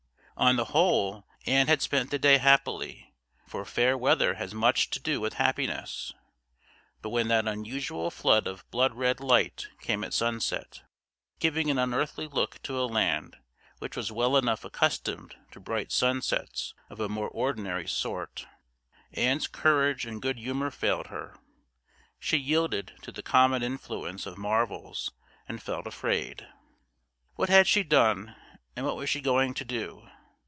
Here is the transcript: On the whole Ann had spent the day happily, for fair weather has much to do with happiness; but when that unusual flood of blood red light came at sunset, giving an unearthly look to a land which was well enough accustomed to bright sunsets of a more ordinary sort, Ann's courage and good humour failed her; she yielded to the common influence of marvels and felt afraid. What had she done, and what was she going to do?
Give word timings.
On 0.37 0.55
the 0.55 0.65
whole 0.73 1.27
Ann 1.45 1.67
had 1.67 1.83
spent 1.83 2.09
the 2.09 2.17
day 2.17 2.37
happily, 2.39 3.13
for 3.45 3.63
fair 3.63 3.95
weather 3.95 4.33
has 4.33 4.55
much 4.55 4.89
to 4.89 4.99
do 4.99 5.21
with 5.21 5.35
happiness; 5.35 6.13
but 7.03 7.11
when 7.11 7.27
that 7.27 7.47
unusual 7.47 8.09
flood 8.09 8.47
of 8.47 8.67
blood 8.71 8.95
red 8.95 9.19
light 9.19 9.67
came 9.81 10.03
at 10.03 10.15
sunset, 10.15 10.81
giving 11.37 11.69
an 11.69 11.77
unearthly 11.77 12.25
look 12.25 12.59
to 12.63 12.81
a 12.81 12.89
land 12.89 13.37
which 13.77 13.95
was 13.95 14.11
well 14.11 14.35
enough 14.35 14.65
accustomed 14.65 15.35
to 15.51 15.59
bright 15.59 15.91
sunsets 15.91 16.73
of 16.89 16.99
a 16.99 17.07
more 17.07 17.29
ordinary 17.29 17.87
sort, 17.87 18.47
Ann's 19.13 19.45
courage 19.45 20.07
and 20.07 20.23
good 20.23 20.39
humour 20.39 20.71
failed 20.71 21.07
her; 21.07 21.35
she 22.19 22.37
yielded 22.37 22.93
to 23.03 23.11
the 23.11 23.21
common 23.21 23.61
influence 23.61 24.25
of 24.25 24.39
marvels 24.39 25.11
and 25.47 25.61
felt 25.61 25.85
afraid. 25.85 26.47
What 27.35 27.49
had 27.49 27.67
she 27.67 27.83
done, 27.83 28.35
and 28.75 28.87
what 28.87 28.95
was 28.97 29.07
she 29.07 29.21
going 29.21 29.53
to 29.53 29.65
do? 29.65 30.07